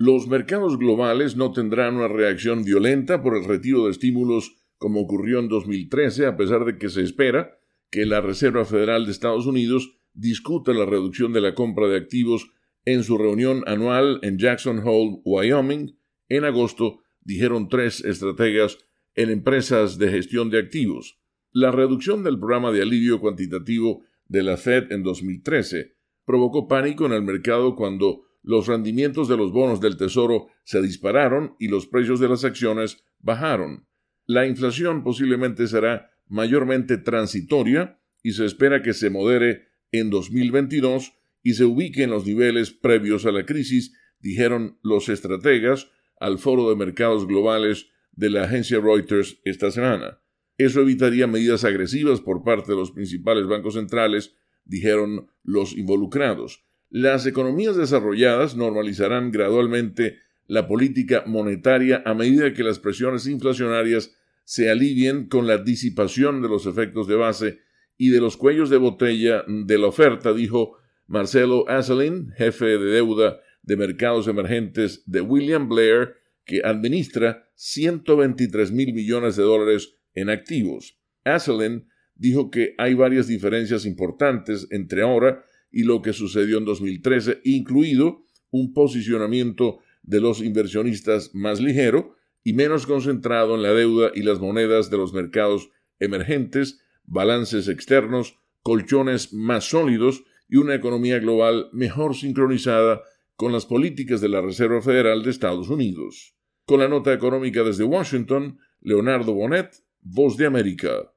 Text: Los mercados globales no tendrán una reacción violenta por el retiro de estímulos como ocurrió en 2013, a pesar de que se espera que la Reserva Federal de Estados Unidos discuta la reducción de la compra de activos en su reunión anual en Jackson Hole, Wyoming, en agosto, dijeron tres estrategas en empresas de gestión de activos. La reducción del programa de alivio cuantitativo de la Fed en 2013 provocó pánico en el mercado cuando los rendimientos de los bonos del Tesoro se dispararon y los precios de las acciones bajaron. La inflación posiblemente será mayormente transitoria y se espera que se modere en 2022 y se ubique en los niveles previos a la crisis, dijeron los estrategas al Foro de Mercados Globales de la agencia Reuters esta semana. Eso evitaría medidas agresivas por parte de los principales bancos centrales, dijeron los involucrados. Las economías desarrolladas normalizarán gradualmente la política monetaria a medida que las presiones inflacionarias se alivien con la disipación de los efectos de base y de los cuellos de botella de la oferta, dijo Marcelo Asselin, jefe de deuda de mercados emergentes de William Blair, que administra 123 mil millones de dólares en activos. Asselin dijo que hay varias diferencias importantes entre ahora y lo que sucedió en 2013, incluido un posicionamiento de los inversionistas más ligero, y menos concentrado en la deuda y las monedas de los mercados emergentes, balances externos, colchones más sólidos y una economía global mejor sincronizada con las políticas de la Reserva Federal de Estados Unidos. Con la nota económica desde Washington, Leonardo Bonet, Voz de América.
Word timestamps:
Los 0.00 0.28
mercados 0.28 0.78
globales 0.78 1.36
no 1.36 1.50
tendrán 1.50 1.96
una 1.96 2.06
reacción 2.06 2.62
violenta 2.62 3.20
por 3.20 3.36
el 3.36 3.44
retiro 3.44 3.86
de 3.86 3.90
estímulos 3.90 4.54
como 4.76 5.00
ocurrió 5.00 5.40
en 5.40 5.48
2013, 5.48 6.26
a 6.26 6.36
pesar 6.36 6.64
de 6.64 6.78
que 6.78 6.88
se 6.88 7.02
espera 7.02 7.58
que 7.90 8.06
la 8.06 8.20
Reserva 8.20 8.64
Federal 8.64 9.06
de 9.06 9.10
Estados 9.10 9.44
Unidos 9.46 9.96
discuta 10.14 10.72
la 10.72 10.86
reducción 10.86 11.32
de 11.32 11.40
la 11.40 11.56
compra 11.56 11.88
de 11.88 11.96
activos 11.96 12.48
en 12.84 13.02
su 13.02 13.18
reunión 13.18 13.64
anual 13.66 14.20
en 14.22 14.38
Jackson 14.38 14.80
Hole, 14.84 15.20
Wyoming, 15.24 15.98
en 16.28 16.44
agosto, 16.44 17.00
dijeron 17.22 17.68
tres 17.68 18.04
estrategas 18.04 18.78
en 19.16 19.30
empresas 19.30 19.98
de 19.98 20.10
gestión 20.10 20.48
de 20.48 20.60
activos. 20.60 21.18
La 21.50 21.72
reducción 21.72 22.22
del 22.22 22.38
programa 22.38 22.70
de 22.70 22.82
alivio 22.82 23.18
cuantitativo 23.18 24.04
de 24.28 24.44
la 24.44 24.58
Fed 24.58 24.92
en 24.92 25.02
2013 25.02 25.96
provocó 26.24 26.68
pánico 26.68 27.04
en 27.06 27.14
el 27.14 27.22
mercado 27.22 27.74
cuando 27.74 28.27
los 28.42 28.66
rendimientos 28.66 29.28
de 29.28 29.36
los 29.36 29.52
bonos 29.52 29.80
del 29.80 29.96
Tesoro 29.96 30.48
se 30.64 30.80
dispararon 30.80 31.54
y 31.58 31.68
los 31.68 31.86
precios 31.86 32.20
de 32.20 32.28
las 32.28 32.44
acciones 32.44 33.04
bajaron. 33.18 33.86
La 34.26 34.46
inflación 34.46 35.02
posiblemente 35.02 35.66
será 35.66 36.10
mayormente 36.26 36.98
transitoria 36.98 37.98
y 38.22 38.32
se 38.32 38.44
espera 38.44 38.82
que 38.82 38.94
se 38.94 39.10
modere 39.10 39.68
en 39.92 40.10
2022 40.10 41.14
y 41.42 41.54
se 41.54 41.64
ubique 41.64 42.02
en 42.02 42.10
los 42.10 42.26
niveles 42.26 42.70
previos 42.70 43.24
a 43.26 43.32
la 43.32 43.46
crisis, 43.46 43.94
dijeron 44.20 44.78
los 44.82 45.08
estrategas 45.08 45.90
al 46.20 46.38
Foro 46.38 46.68
de 46.68 46.76
Mercados 46.76 47.26
Globales 47.26 47.88
de 48.12 48.30
la 48.30 48.44
agencia 48.44 48.80
Reuters 48.80 49.40
esta 49.44 49.70
semana. 49.70 50.20
Eso 50.58 50.80
evitaría 50.80 51.26
medidas 51.28 51.64
agresivas 51.64 52.20
por 52.20 52.42
parte 52.42 52.72
de 52.72 52.78
los 52.78 52.90
principales 52.90 53.46
bancos 53.46 53.74
centrales, 53.74 54.34
dijeron 54.64 55.30
los 55.44 55.76
involucrados. 55.76 56.67
Las 56.90 57.26
economías 57.26 57.76
desarrolladas 57.76 58.56
normalizarán 58.56 59.30
gradualmente 59.30 60.18
la 60.46 60.66
política 60.66 61.24
monetaria 61.26 62.02
a 62.06 62.14
medida 62.14 62.54
que 62.54 62.64
las 62.64 62.78
presiones 62.78 63.26
inflacionarias 63.26 64.16
se 64.44 64.70
alivien 64.70 65.28
con 65.28 65.46
la 65.46 65.58
disipación 65.58 66.40
de 66.40 66.48
los 66.48 66.64
efectos 66.64 67.06
de 67.06 67.16
base 67.16 67.58
y 67.98 68.08
de 68.08 68.20
los 68.20 68.38
cuellos 68.38 68.70
de 68.70 68.78
botella 68.78 69.44
de 69.46 69.76
la 69.76 69.88
oferta, 69.88 70.32
dijo 70.32 70.78
Marcelo 71.06 71.68
Asselin, 71.68 72.32
jefe 72.36 72.64
de 72.64 72.92
deuda 72.92 73.40
de 73.62 73.76
mercados 73.76 74.26
emergentes 74.26 75.02
de 75.04 75.20
William 75.20 75.68
Blair, 75.68 76.14
que 76.46 76.62
administra 76.64 77.50
123 77.56 78.72
mil 78.72 78.94
millones 78.94 79.36
de 79.36 79.42
dólares 79.42 79.96
en 80.14 80.30
activos. 80.30 80.98
Asselin 81.24 81.86
dijo 82.14 82.50
que 82.50 82.74
hay 82.78 82.94
varias 82.94 83.26
diferencias 83.26 83.84
importantes 83.84 84.66
entre 84.70 85.02
ahora 85.02 85.44
y 85.70 85.84
lo 85.84 86.02
que 86.02 86.12
sucedió 86.12 86.58
en 86.58 86.64
2013, 86.64 87.40
incluido 87.44 88.24
un 88.50 88.72
posicionamiento 88.72 89.78
de 90.02 90.20
los 90.20 90.40
inversionistas 90.40 91.34
más 91.34 91.60
ligero, 91.60 92.16
y 92.44 92.54
menos 92.54 92.86
concentrado 92.86 93.56
en 93.56 93.62
la 93.62 93.74
deuda 93.74 94.10
y 94.14 94.22
las 94.22 94.40
monedas 94.40 94.90
de 94.90 94.96
los 94.96 95.12
mercados 95.12 95.70
emergentes, 95.98 96.80
balances 97.04 97.68
externos, 97.68 98.38
colchones 98.62 99.32
más 99.32 99.64
sólidos 99.64 100.24
y 100.48 100.56
una 100.56 100.74
economía 100.74 101.18
global 101.18 101.68
mejor 101.72 102.14
sincronizada 102.14 103.02
con 103.36 103.52
las 103.52 103.66
políticas 103.66 104.20
de 104.20 104.28
la 104.28 104.40
Reserva 104.40 104.80
Federal 104.80 105.22
de 105.22 105.30
Estados 105.30 105.68
Unidos. 105.68 106.34
Con 106.64 106.80
la 106.80 106.88
nota 106.88 107.12
económica 107.12 107.62
desde 107.62 107.84
Washington, 107.84 108.58
Leonardo 108.80 109.34
Bonet, 109.34 109.82
Voz 110.00 110.36
de 110.36 110.46
América. 110.46 111.02